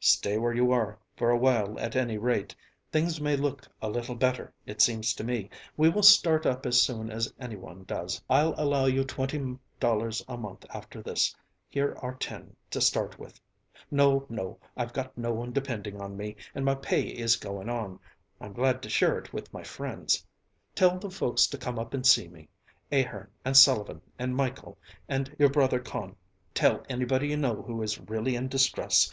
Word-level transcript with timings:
"Stay 0.00 0.36
where 0.36 0.52
you 0.52 0.70
are, 0.72 0.98
for 1.16 1.30
a 1.30 1.38
while 1.38 1.78
at 1.80 1.96
any 1.96 2.18
rate. 2.18 2.54
Things 2.92 3.18
may 3.18 3.34
look 3.34 3.66
a 3.80 3.88
little 3.88 4.14
better, 4.14 4.52
it 4.66 4.82
seems 4.82 5.14
to 5.14 5.24
me. 5.24 5.48
We 5.74 5.88
will 5.88 6.02
start 6.02 6.44
up 6.44 6.66
as 6.66 6.82
soon 6.82 7.08
as 7.10 7.32
anyone 7.40 7.84
does. 7.84 8.20
I'll 8.28 8.54
allow 8.58 8.84
you 8.84 9.04
twenty 9.04 9.56
dollars 9.78 10.22
a 10.28 10.36
month 10.36 10.66
after 10.68 11.00
this; 11.02 11.34
here 11.66 11.96
are 12.02 12.14
ten 12.14 12.56
to 12.72 12.80
start 12.82 13.18
with. 13.18 13.40
No, 13.90 14.26
no, 14.28 14.58
I've 14.76 14.92
got 14.92 15.16
no 15.16 15.32
one 15.32 15.50
depending 15.50 15.98
on 15.98 16.14
me 16.14 16.36
and 16.54 16.62
my 16.62 16.74
pay 16.74 17.04
is 17.06 17.36
going 17.36 17.70
on. 17.70 17.98
I'm 18.38 18.52
glad 18.52 18.82
to 18.82 18.90
share 18.90 19.18
it 19.18 19.32
with 19.32 19.50
my 19.50 19.62
friends. 19.62 20.26
Tell 20.74 20.98
the 20.98 21.08
folks 21.08 21.46
to 21.46 21.56
come 21.56 21.78
up 21.78 21.94
and 21.94 22.06
see 22.06 22.28
me, 22.28 22.50
Ahern 22.92 23.30
and 23.46 23.56
Sullivan 23.56 24.02
and 24.18 24.36
Michel 24.36 24.76
and 25.08 25.34
your 25.38 25.48
brother 25.48 25.80
Con; 25.80 26.16
tell 26.52 26.84
anybody 26.90 27.28
you 27.28 27.38
know 27.38 27.62
who 27.62 27.80
is 27.82 27.98
really 28.02 28.36
in 28.36 28.46
distress. 28.46 29.10